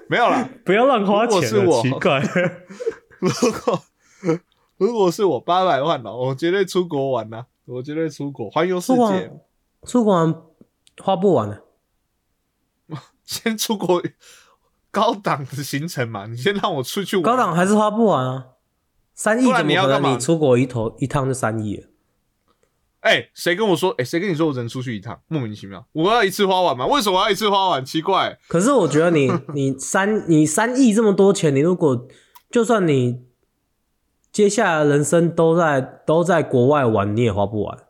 [0.08, 2.22] 没有了，不要乱花钱奇怪。
[3.20, 3.82] 如果
[4.78, 7.44] 如果是我八百万了，我绝对出国玩呐！
[7.66, 9.30] 我绝对出国环游世界，
[9.84, 10.34] 出国玩。
[11.02, 11.64] 花不完了，
[13.24, 14.02] 先出国
[14.90, 17.22] 高档的行程嘛，你先让我出去玩。
[17.22, 18.46] 高档还是花不完啊，
[19.14, 20.14] 三亿怎么可能？
[20.14, 21.87] 你出国一头一趟就三亿？
[23.00, 23.90] 哎，谁跟我说？
[23.98, 25.20] 哎，谁跟你说我只能出去一趟？
[25.28, 26.84] 莫名其妙，我要一次花完吗？
[26.87, 27.84] 为什么要一次花完？
[27.84, 28.38] 奇怪。
[28.48, 32.08] 可是我觉得你 你三你三亿这么多钱，你如果
[32.50, 33.22] 就算你
[34.32, 37.87] 接下来人生都在都在国外玩，你也花不完。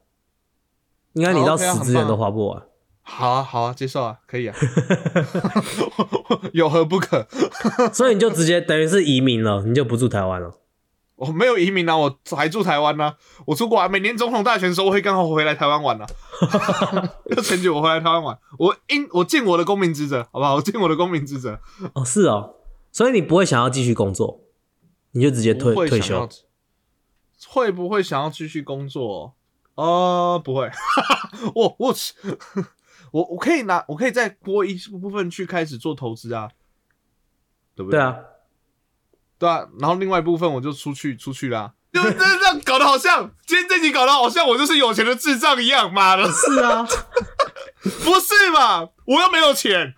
[1.14, 2.62] 应该你到死之前都花不完。
[3.10, 4.54] 好啊，好啊，接受啊，可以啊，
[6.52, 7.26] 有何不可？
[7.92, 10.54] 所以你就直接等于是移民了，你就不住台湾了。
[11.16, 13.14] 我没有移民啊，我还住台湾呢、
[13.46, 17.10] 我出国啊，每年总统大选的时候，我会刚好回来台湾玩呢、啊。
[17.34, 20.54] 要选举我回来台湾玩，我应我尽我的公民职责，好不好？
[20.54, 21.58] 我尽我的公民职责。
[21.94, 22.54] 哦，是哦，
[22.92, 24.42] 所以你不会想要继续工作，
[25.12, 26.28] 你就直接退退休。
[27.48, 29.34] 会不会想要继续工作？
[29.74, 30.70] 呃，不会。
[31.54, 31.94] 我我
[33.12, 36.50] 我我可以拿，我可以再拨一部分去开始做投资啊，
[37.74, 37.98] 对不对？
[37.98, 38.16] 对啊，
[39.38, 41.74] 对啊，然后另外一部分我就出去出去啦。
[41.90, 46.86] 就这这样搞得好像今天这集搞得好像我就是有钱的智障一样，妈的，是啊，
[47.82, 48.90] 不是嘛？
[49.06, 49.94] 我又没有钱，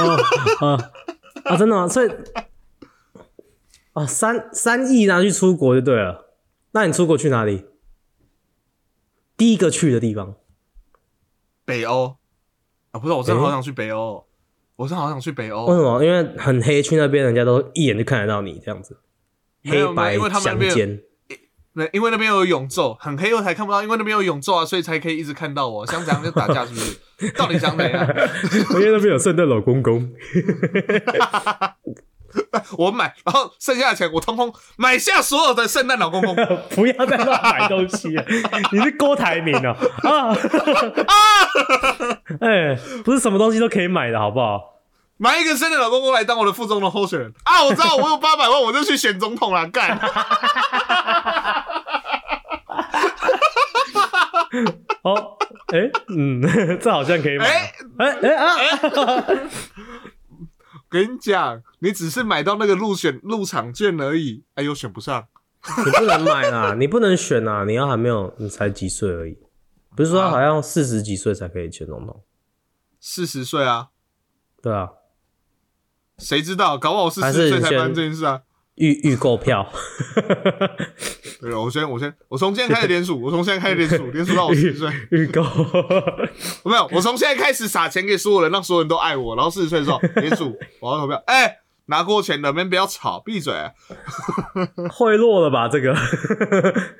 [0.00, 0.90] 哦，啊
[1.44, 1.88] 啊，真的吗？
[1.88, 2.10] 所以，
[3.94, 6.26] 啊，三三亿拿去出国就对了。
[6.72, 7.64] 那你出国去哪里？
[9.36, 10.34] 第一个去的地方，
[11.64, 12.16] 北欧
[12.98, 14.24] 啊，不是，我真的好想去北欧，
[14.76, 15.74] 我真的好想去北欧为。
[15.76, 16.04] 什么？
[16.04, 18.98] 因为很黑，去那边人家都一眼就看得到你这样子，
[19.64, 21.00] 黑白相间。
[21.74, 25.86] 那因为那边有永昼，很黑我才看不到，因为那边有永昼啊，所以才可以一直看到我。
[25.86, 26.98] 想怎样就打架是不是？
[27.38, 28.04] 到底想怎样？
[28.74, 30.10] 因为那边有圣诞老公公。
[32.78, 36.34] 我买，然后剩下的钱我通通买下所有的圣诞老公公。
[36.74, 38.24] 不要再乱买东西了，
[38.72, 40.28] 你是郭台铭哦、啊
[41.08, 41.14] 啊！
[42.40, 44.74] 哎、不是什么东西都可以买的好不好？
[45.20, 47.64] 买一个圣诞老公公来当我的副总统候选人啊！
[47.64, 49.98] 我知道我有八百万，我就去选总统了，干！
[55.02, 55.36] 哦，
[55.72, 56.40] 哎、嗯，
[56.80, 57.46] 这好像可以买。
[57.46, 58.56] 哎哎哎、啊！
[60.88, 65.26] 跟你讲，你只是买到那个入选入场券而已，哎呦，选不上。
[65.84, 69.36] 你不能买啦， 你不能选啦，你要还没有，你才几岁而已。
[69.96, 72.22] 不是说好像四十几岁才可以选总统？
[73.00, 73.88] 四十岁啊，
[74.62, 74.90] 对啊，
[76.18, 76.78] 谁知道？
[76.78, 78.42] 搞不好我四十岁才发生这件事啊！
[78.78, 79.68] 预预购票，
[81.40, 84.90] 对了，我先，我先，我从现在开始连数，我从现在开始连数，连数到我四十岁。
[85.10, 85.42] 预购。
[86.64, 89.34] 没有，我从现在开始撒钱给所有人，让所有人都爱我。
[89.36, 91.20] 然后四十岁的时候连数，我要投票。
[91.26, 93.52] 哎、拿过钱的们不要吵，闭嘴！
[94.90, 95.68] 贿赂了吧？
[95.68, 95.94] 这个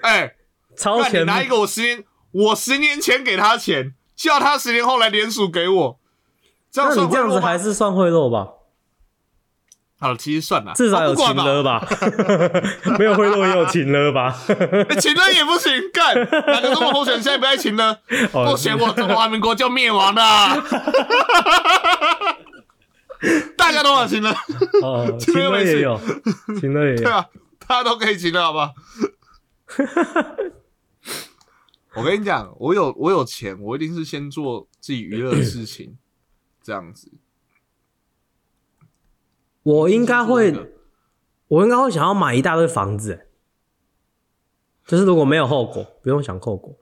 [0.02, 0.34] 哎、
[0.76, 5.98] 超前那你拿一个我十年，我十年前给他钱，叫他十年后来连署给我，
[6.72, 8.48] 这样那你这样子还是算贿赂吧？
[10.00, 11.84] 好，其实算了，至少有情了吧？
[12.98, 14.32] 没有贿赂也有情了吧？
[14.46, 16.14] 欸请了也不行，干
[16.46, 17.96] 哪个中国候选人现在不爱情呢？
[18.32, 20.54] 哦不行我中华民国就灭亡了，
[23.56, 24.32] 大家都有请了，
[24.82, 26.00] 哦，情了也有，
[26.60, 26.96] 情了也有。
[27.02, 27.26] 对啊，
[27.66, 28.70] 大家都可以请了，好吧？
[31.96, 35.96] 我跟你讲，我有我有钱，我一定是先做自己娱乐的事情，
[36.62, 37.10] 这样子。
[39.68, 40.54] 我应该会，
[41.48, 43.24] 我应该会想要买一大堆房子，欸
[44.86, 46.74] 就是如果没有后果，不用想后果。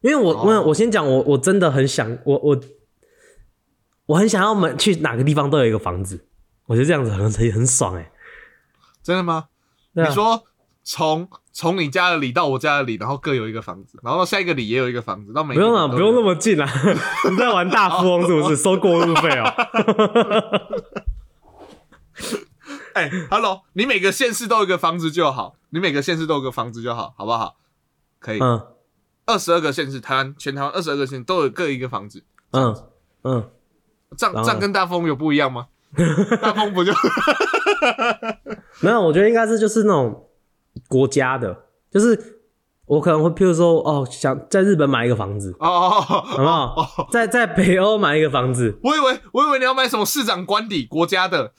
[0.00, 2.60] 因为我哦我我先讲，我我真的很想，我我
[4.06, 6.24] 我很想要买去哪个地方都有一个房子，
[6.66, 8.12] 我觉得这样子很很很爽哎。
[9.02, 9.48] 真的吗？
[9.96, 10.44] 啊你说
[10.84, 16.70] 从从你家的里到我家的里，然后各有一个房子，然后到下一个里也有一个房子，到每不用了，了，不用那么近啊！
[17.28, 18.56] 你在玩大富翁是不是？
[18.62, 19.44] 收过路费哦。
[22.94, 27.56] 哎、h e l l o 你每个县市都有一个房子就好，你每个县市都有个房子就好，好不好？
[28.18, 28.66] 可以，嗯
[29.26, 32.74] 二十二个县市，台湾全台湾二十二个县都有各一个房子，嗯
[33.24, 33.50] 嗯，
[34.16, 35.68] 这样这样跟大风有不一样吗？
[36.40, 36.92] 大风不就
[38.80, 40.28] 没有，我觉得应该是就是那种
[40.88, 42.40] 国家的，就是
[42.86, 46.00] 我可能会，譬如说，哦，想在日本买一个房子，哦？
[46.00, 47.08] 好不好？
[47.12, 51.52] 在在北欧买一个房子，我以为我以为你要买什么市长官邸国家的，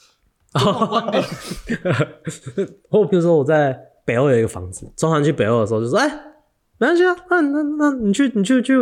[2.90, 6.08] 或比如说我在北欧有一个房子，中韩去北欧的时候就说，哎、
[6.78, 8.74] 没关系啊，那那那你去你去去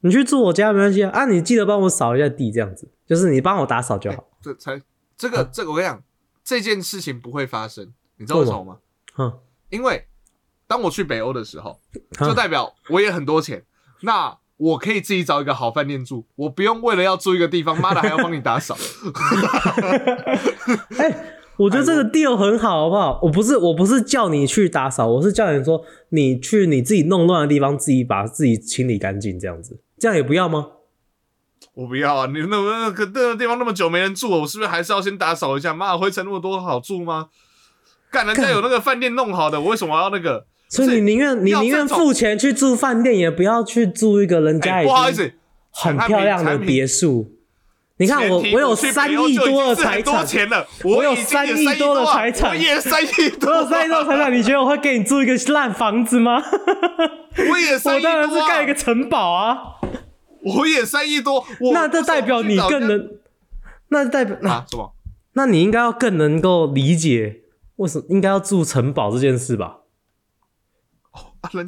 [0.00, 4.24] 你去住我家没关系啊，啊，你记得帮我扫一下地，这样子，就是你帮我打扫就好。
[4.42, 4.80] 这才
[5.16, 6.02] 这个这个我跟你讲，
[6.42, 8.78] 这件事情不会发生，你知道为什么吗？
[9.18, 9.32] 嗯，
[9.70, 10.08] 因为
[10.66, 11.80] 当我去北欧的时候，
[12.18, 13.64] 嗯就代表我也很多钱，
[14.02, 18.74] 那我可以自己找一个好饭店住，我不用为了要住一个地方，妈的还要帮你打扫。
[20.96, 23.20] 哎、我觉得这个 deal 很好，好不好？
[23.22, 30.68] 我不是我不是叫你去打扫，我是叫你说你去你自己弄乱的地方，自己把自己清理干净，这样子，这样也不要吗？
[31.74, 32.26] 我不要啊！
[32.32, 35.74] 你那那个那个地方那么久没人住了，我是不是还是要先打扫一下？
[35.74, 37.28] 妈的，灰尘那么多，好住吗？
[38.10, 40.46] 干，人家有那个饭店弄好的，我为什么要那个？
[40.74, 45.32] 所以你宁愿你宁愿付钱去住饭店，也不要去住一个人家哎，已经
[45.70, 47.30] 很漂亮的别墅。
[47.98, 56.42] 你看我我有三亿多的财产，钱了，我有三亿多的财产，我也三亿多，我有三亿多财产，你觉得我会给你住一个烂房子吗？
[57.50, 59.58] 我也三亿多，我当然是盖一个城堡啊！
[60.42, 63.10] 我也三亿多，那这代表你更能，
[63.90, 64.92] 那代表啊什么？
[65.34, 67.42] 那你应该要更能够理解
[67.76, 69.78] 为什么应该要住城堡这件事吧？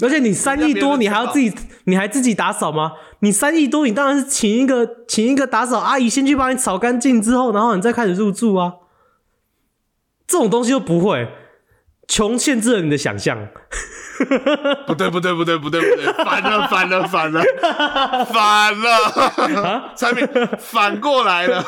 [0.03, 1.53] 而且你三亿多，你还要自己，
[1.85, 2.93] 你还自己打扫吗？
[3.21, 8.75] 你三亿多，你当然是请一个请一个打扫阿姨先去帮你扫干净之后，然后你再开始入住啊。
[10.27, 11.29] 这种东西又不会，
[12.09, 13.49] 穷限制了你的想象。
[14.87, 17.45] 不对不对不对不对不对，反了反了反了
[18.25, 20.27] 反了，产品
[20.59, 21.63] 反过来了。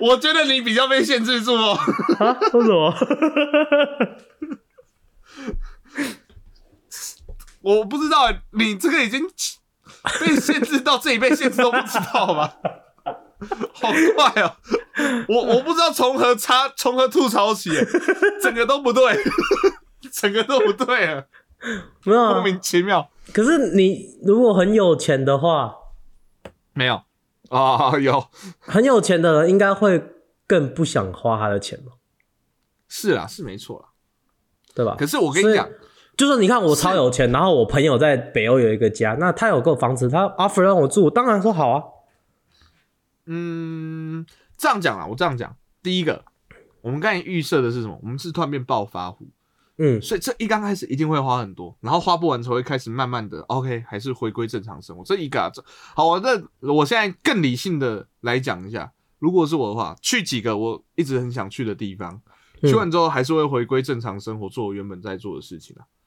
[0.00, 1.78] 我觉得你比较被限制住哦。
[2.52, 2.94] 为什么？
[7.60, 9.28] 我不知道，你这个已经
[10.20, 12.52] 被限制到这里被限制都不知道吗？
[13.72, 14.56] 好怪哦！
[15.28, 17.70] 我我不知道从何插从何吐槽起，
[18.42, 19.16] 整个都不对，
[20.12, 21.24] 整个都不对啊！
[22.04, 23.08] 没有莫名其妙。
[23.32, 25.72] 可是你如果很有钱的话，
[26.72, 27.02] 没有
[27.50, 27.96] 啊？
[28.00, 28.26] 有
[28.58, 30.04] 很有钱的人应该会
[30.46, 31.92] 更不想花他的钱吧？
[32.88, 33.88] 是啊，是没错啦，
[34.74, 34.96] 对吧？
[34.98, 35.68] 可是我跟你讲。
[36.18, 41.84] 就是你看我超有钱，然后我朋友在北欧有一个家，那他有个房子，他 offer 让我住，当然说好啊。
[43.26, 44.26] 嗯，
[44.56, 46.24] 这样讲啊，我这样讲，第一个，
[46.80, 47.96] 我们刚才预设的是什么？
[48.02, 49.28] 我们是突然变暴发户，
[49.76, 55.04] 嗯，所以这一刚开始一定会花很多，然后花不完才会开始慢慢的 OK，还是回归正常生活。
[55.04, 55.62] 这一个，这
[55.94, 62.20] 好，我这我现在更理性的来讲一下，如果是我的话，去几个我一直很想去的地方，
[62.62, 65.84] 去完之后还是会回归正常生活，做我原本在做的事情啊。
[65.84, 65.97] 嗯，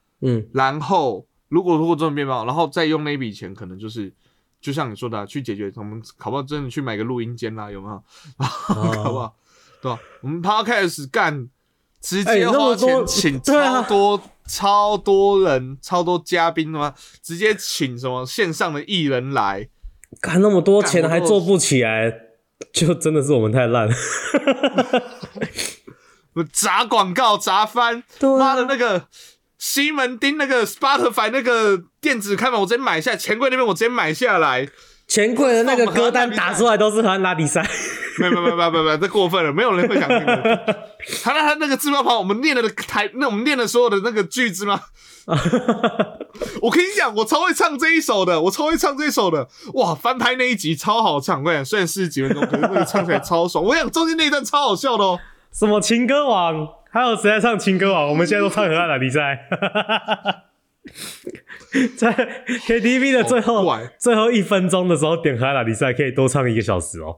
[0.53, 4.13] 然后如果如果这种变貌，然后再用那笔钱，可能就是
[4.61, 6.43] 就像你说的，去解决我们考不好？
[6.43, 8.03] 真的去买个录音间啦，有没有？
[8.45, 9.35] 好不好？
[9.81, 9.99] 对吧？
[10.21, 11.49] 我们 podcast 干，
[11.99, 16.93] 直接花钱请超多超多人、超多嘉宾的吗？
[17.21, 19.67] 直接请什么线上的艺人来，
[20.19, 22.13] 干那么多钱还做不起来，
[22.71, 23.93] 就真的是我们太烂了。
[26.53, 29.07] 砸广告砸翻，妈的那个。
[29.61, 33.15] 西门町那个 Spotify 那个电子开门，我直接买下。
[33.15, 34.67] 钱柜那边我直接买下来。
[35.07, 37.61] 钱柜的那个歌单打出来都是和拉比赛。
[38.17, 40.89] 没有没有没有没有这过分了，没有人会想听的。
[41.23, 44.81] 他那他那个字幕旁，我们念的台，那我们念的所有的那个句子吗？
[46.63, 49.47] 我跟你讲，我超会唱这一首的，我超会唱这一首的。
[49.75, 53.63] 哇，翻拍那一集超好唱，我讲虽然四十几分钟，可是那个唱起来超爽。
[53.63, 55.19] 我想中间那一段超好笑的哦。
[55.53, 56.67] 什么情歌王？
[56.91, 58.09] 还有谁在唱情歌王？
[58.09, 59.47] 我们现在都唱河岸打比赛，
[61.97, 62.13] 在
[62.67, 63.65] KTV 的最后
[63.97, 67.17] 最后一分钟的时候点河岸的比赛，可以多唱一个小时哦。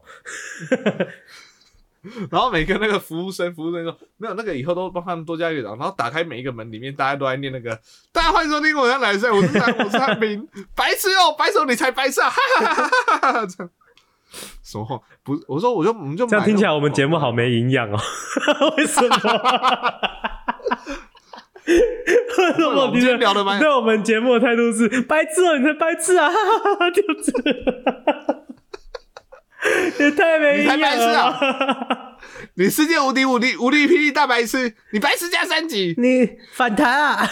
[2.30, 7.80] 然后每个那个服务生，服务生说没有那个以后都帮他们多加一个然后打开每一个门，里面大家都在念那个。
[8.12, 12.30] 大家欢迎收听我来赛，我是我是汉斌， 白痴哦，白手你才白痴啊！
[12.30, 12.88] 哈哈哈哈
[13.32, 13.70] 哈哈。
[14.64, 14.98] 什么话？
[15.22, 17.98] 不，我说，我就我们就这样听起来，我们节目好没营养哦。
[18.78, 19.08] 为什么？
[21.66, 22.90] 为什么？
[22.92, 23.60] 今天聊的蛮……
[23.60, 26.30] 对我们节目的态度是白痴哦，你才白痴啊！
[26.94, 27.32] 就是，
[30.02, 32.16] 也太没营养了。
[32.54, 37.28] 你世界无敌无敌无敌霹雳大白痴，你白痴加三级，你反弹啊！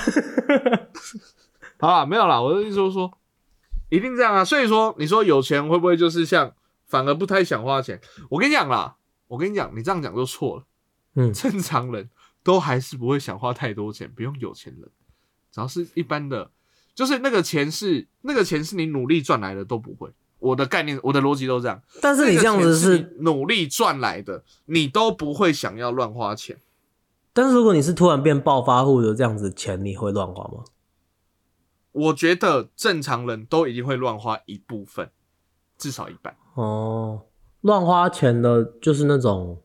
[1.81, 2.43] 好了，没有了。
[2.43, 3.11] 我的意思是说，
[3.89, 4.45] 一定这样啊。
[4.45, 6.53] 所以说，你说有钱会不会就是像？
[6.93, 7.99] 反而不太想花钱。
[8.29, 10.65] 我跟你讲啦，我跟你讲，你这样讲就错了。
[11.15, 12.11] 嗯，正常人
[12.43, 14.91] 都还是不会想花太多钱，不用有钱人，
[15.51, 16.51] 只要是一般的，
[16.95, 20.11] 就是那个钱是那个钱是你努力赚来的都不会。
[20.39, 21.81] 我的概念，我的逻辑都这样。
[22.03, 26.59] 但是你这样子是努力赚来的，你都不会想要乱花钱。
[27.33, 30.65] 但是如果你是突然变暴发户的这样子钱，你会乱花吗？
[31.93, 35.11] 我觉得正常人都一定会乱花一部分，
[35.79, 36.37] 至少一半。
[36.55, 37.23] 哦，
[37.61, 39.63] 乱花钱的，就是那种，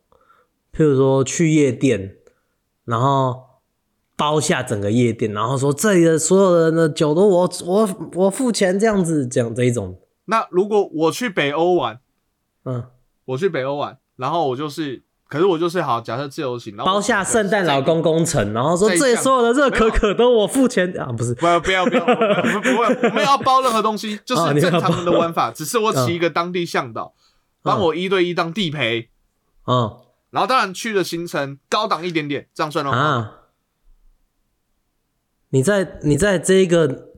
[0.74, 2.16] 譬如说去夜店，
[2.86, 3.44] 然后
[4.16, 10.00] 包下整个夜店，然后说这里的所有人的酒都我我我付钱，这样子讲这一种。
[10.26, 12.00] 那如果我去北欧玩，
[12.64, 12.86] 嗯，
[13.26, 27.14] 我去北欧玩，然后我就是，可是我就是好，假设自由行，然后包下圣诞老公工程，然后说这所有的热可可都我付钱啊，不是，不要不要不要，不不会，我们要 包任何东西，就是正常人的玩法，只是我请一个当地向导
[27.62, 29.10] 帮我一对一当地陪，
[29.66, 29.98] 嗯，
[30.32, 33.32] 然后当然去的行程高档一点点，这样算的话，
[35.50, 37.10] 你在你在这个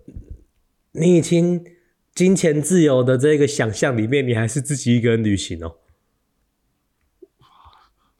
[0.93, 1.63] 你已经。
[2.15, 5.77] 金钱自由的这个想象里面，你还是自己一个人旅行哦。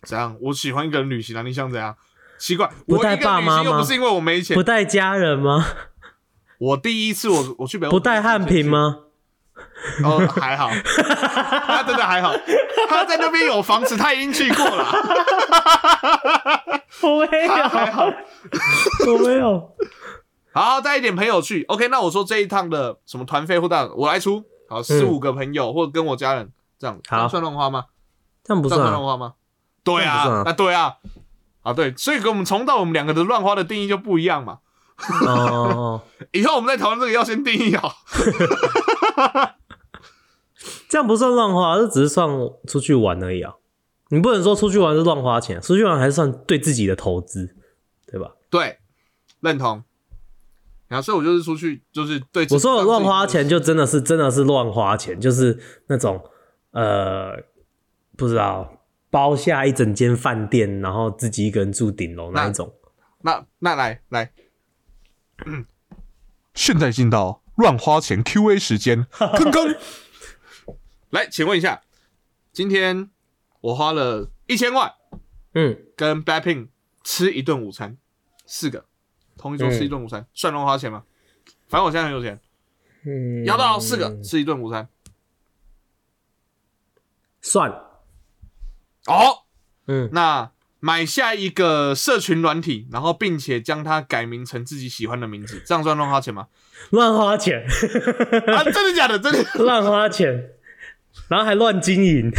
[0.03, 0.35] 怎样？
[0.41, 1.41] 我喜欢一个人旅行啊！
[1.41, 1.95] 你想怎样？
[2.37, 3.63] 奇怪，不带爸妈吗？
[3.63, 4.55] 又不是因为我没钱。
[4.55, 5.65] 不带家人吗？
[6.57, 8.99] 我第一次我我去北欧，不带汉平吗？
[10.03, 12.33] 哦，还好，他 真的还好。
[12.89, 14.85] 他在那边有房子，他已经去过了。
[17.03, 18.05] 我没有，还好，
[19.07, 19.75] 我没有。
[20.53, 21.63] 好，带一点朋友去。
[21.63, 24.43] OK，那我说这一趟的什么团费或大我来出。
[24.69, 27.85] 好，四五个朋友或者跟我家人这样，好算乱花吗？
[28.43, 29.33] 这样不算乱花吗？
[29.95, 30.95] 对啊，啊对啊，
[31.63, 34.59] 啊对，所以跟我们重到我们两个的乱花的定义就不一样嘛。
[35.25, 37.93] 哦， 以后我们在讨论这个要先定义好。
[40.89, 42.27] 这样不算乱花，这只是算
[42.67, 43.53] 出去玩而已啊。
[44.09, 47.55] 你不能说出去玩是乱花钱，出去玩还是算对自己的投资，
[48.07, 48.31] 对吧？
[48.49, 48.79] 对，
[49.39, 49.83] 认同。
[50.87, 52.47] 然后所以我就是出去，就是对。
[52.49, 56.19] 我说的乱花钱，就真的是真的是乱花钱，就是那种
[56.71, 57.35] 呃，
[58.17, 58.67] 不知道
[59.10, 62.74] 包下一整间饭店，然后自己一个人住顶楼那一种。
[63.22, 64.32] 那那来来，
[66.53, 69.76] 现在进到乱花钱 Q A 时间，坑坑。
[71.12, 71.82] 来，请问一下，
[72.51, 73.10] 今天
[73.62, 74.93] 我花了一千万，
[75.53, 76.68] 嗯，跟 Blackpink
[77.03, 77.97] 吃一顿午餐，
[78.45, 78.86] 四个。
[79.38, 81.05] 同一桌吃一顿午餐算乱花钱吗？
[81.70, 82.39] 反正我现在很有钱，
[83.05, 84.89] 嗯，要到四个吃一顿午餐，
[87.41, 87.72] 算
[89.10, 89.43] 哦，
[89.88, 96.47] 嗯，那买下一个社群软体，然后并且将它改名成自己喜欢的名字， 这样算乱花钱吗？
[96.91, 97.66] 乱花钱
[98.47, 99.18] 啊，真的假的？
[99.20, 100.51] 真的乱花钱，
[101.28, 102.32] 然后还乱经营，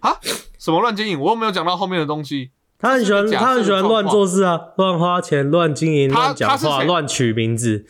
[0.00, 0.14] 啊？
[0.58, 1.18] 什么乱经营？
[1.18, 2.50] 我又没有讲到后面的东西。
[2.78, 7.86] 他很喜欢，他很喜欢乱做事啊，乱花钱，乱经营，乱讲话，乱取名字。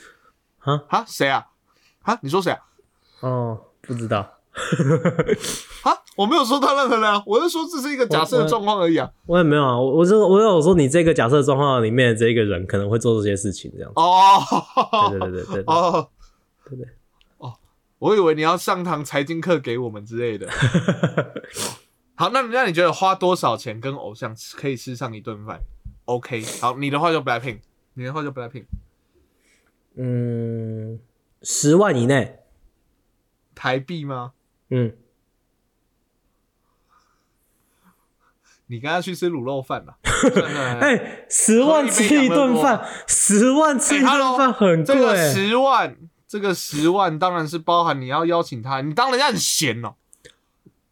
[0.61, 1.49] 啊啊，谁啊？
[2.03, 2.59] 啊，你说谁啊？
[3.21, 4.39] 哦，不知道。
[5.89, 9.11] 啊，我没有说他任何人啊，我是说这是一个假设的状况而已啊。
[9.27, 13.91] 我也没有啊，我我是我有说你这个假设状况里面的这一个人可能会做这些事情这样。
[13.95, 14.43] 哦，
[15.11, 16.09] 对对对对对，哦，
[16.69, 16.87] 对对，
[17.39, 17.55] 哦，
[17.99, 20.49] 我以为你要上堂财经课给我们之类的。
[22.15, 25.61] 好，那那你觉得花多少钱跟偶像可以吃上一顿饭
[26.07, 27.61] ？OK，好，你的话就 Blackpink，
[27.95, 28.65] 你的话就 Blackpink。
[29.95, 30.99] 嗯，
[31.43, 32.41] 十万以内，
[33.55, 34.33] 台币吗？
[34.71, 34.97] 嗯，
[38.69, 39.97] 你跟他去吃卤肉饭了？
[40.81, 44.85] 哎，十万吃一顿饭，十万吃一顿饭很贵。
[44.85, 45.97] 这个十万，
[46.27, 49.95] 这个十万当然是包含你要邀请他，你当人家很闲哦。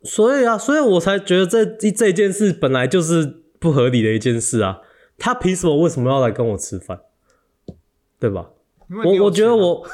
[0.03, 4.79] 所以啊，所以我才觉得这这件事本来就是不合理的一件事啊！
[5.19, 5.77] 他凭什么？
[5.79, 7.01] 为什么要来跟我吃饭？
[8.21, 8.51] 对吧？
[9.05, 9.85] 我我觉得我，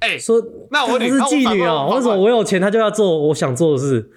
[0.00, 0.40] 哎，说
[0.70, 1.86] 那我不是妓女啊？
[1.86, 4.10] 为什么我有钱他就要做我想做的事？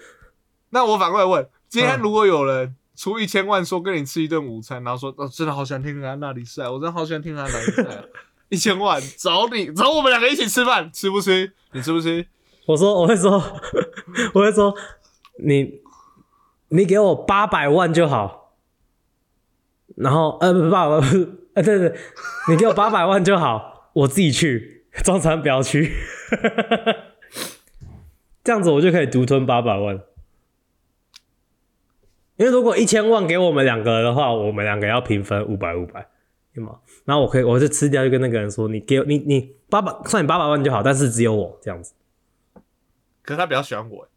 [0.72, 8.04] 那我反过来问：今天如果有人出一千万说跟你吃一顿午餐，然后说哦，真的好喜欢听他那里赛，我真的好喜欢听他哪里赛，
[8.50, 11.52] 一千万找你找我们两个一起吃饭，吃不吃？
[11.74, 12.26] 你吃不吃？
[12.68, 13.34] 我说，我会说，
[14.34, 14.74] 我会说，
[15.44, 15.82] 你，
[16.70, 18.56] 你给我八百万就好，
[19.98, 21.02] 然后，呃，不，八百万，
[21.56, 21.96] 呃，对对，
[22.50, 25.94] 你给我八百万就好，我自己去，张三不要去，
[28.44, 30.00] 这样子我就可以独吞八百万。
[32.38, 36.06] 因为如果一千万给我们两个的话，我们两个要平分五百五百，
[36.54, 36.80] 对吗？
[37.06, 41.94] 然后我可以，我就吃掉，就跟那个人说，你给你你八百，算你八百万就好，但是只有我这样子。
[43.22, 44.08] 可是他比较喜欢我，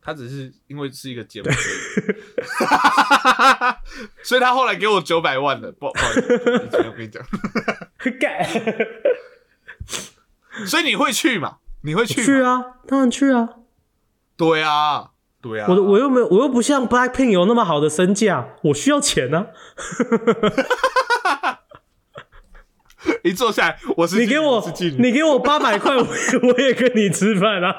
[0.00, 1.50] 他只是因为是一个节目，
[4.22, 7.22] 所以他后来给我九百万的，不不好意思，我跟你讲，
[8.18, 8.48] 改，
[10.66, 11.58] 所以你会去嘛？
[11.82, 12.24] 你会去？
[12.24, 13.50] 去啊，当然去啊。
[14.36, 15.10] 对啊，
[15.48, 15.66] 对啊。
[15.68, 19.46] 我我又没有，我又不像 Blackpink 有那么好的身价，我需要钱呢。
[23.22, 24.62] 一坐下来，我是你给我，
[24.98, 27.74] 你给我八百块， 我我也跟你吃饭啊。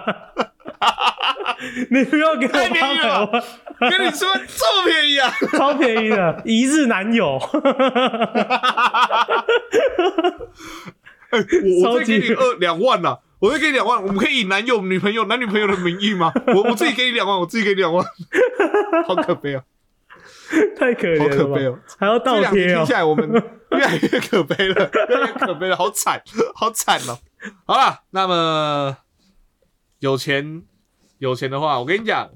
[1.90, 3.44] 你不要给我八百万，
[3.90, 7.40] 跟你说这么便宜啊，超便宜的，一日男友。
[11.30, 11.40] 哎，
[11.84, 16.32] 我我再给你二两万呐，我再给你两万，我们可以以男友、女朋友、男女朋友的名义吗？
[16.48, 18.06] 我我自己给你两万，我自己给你两万，
[19.08, 19.64] 好可悲啊，
[20.78, 22.78] 太可怜了，好可悲哦，还要倒贴哦。
[22.78, 23.30] 听下来，我们
[23.72, 26.22] 越来越可悲了，越来越可悲了，好惨，
[26.56, 27.20] 好惨哦。
[27.66, 28.98] 好了，那么
[30.00, 30.64] 有钱。
[31.20, 32.30] 有钱的话，我跟你讲，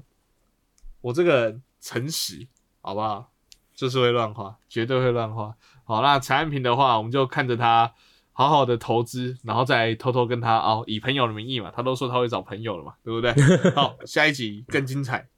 [1.02, 2.48] 我这个人诚实，
[2.80, 3.30] 好不好？
[3.76, 5.54] 就是会乱花，绝对会乱花。
[5.84, 7.92] 好，那陈安平的话，我们就看着他，
[8.32, 13.32] 好好的投资，然后再偷偷跟他哦，以朋友的名义嘛，他都说他会找朋友了嘛，对不对？
[13.74, 15.28] 好，下一集更精彩。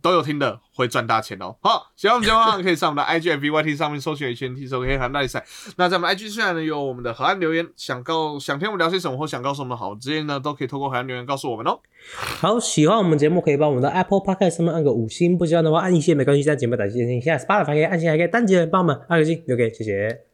[0.00, 1.54] 都有听的会赚大钱哦！
[1.60, 5.44] 好，喜欢我们节目的话，可以上我们的 IG、FBYT 上面搜寻 H N T 可以喊大赛。
[5.76, 11.78] 那在我们 IG 虽然呢有我们的河岸留言，想告想听我们聊些什么或想告诉我们好之类呢，都可以透过河岸留言告诉我们哦。
[12.14, 17.20] 好，喜欢我们节目可以帮我们的 Apple Podcast 上面按个五星，不喜欢的话按一星没关系，在节目打星星。
[17.20, 20.31] 现在 Spotify 可以按星，还可以单击帮我们按个星，OK，谢谢。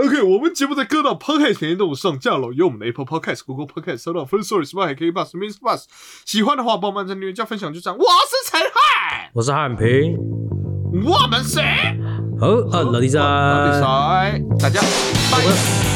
[0.00, 5.58] OK，我们节目在各大 Podcast 平台都上架了，有我们的 Apple Podcast、Google Podcast、收到 First Story、Spotify、k b u s m i n s
[5.60, 5.84] Bus。
[6.24, 7.98] 喜欢的话，帮忙在留言加分享，就这样。
[7.98, 10.16] 我是陈汉，我是汉平，
[11.04, 11.60] 我们是
[12.40, 14.80] 好，呃，老弟仔，老弟仔，大家
[15.30, 15.89] 拜。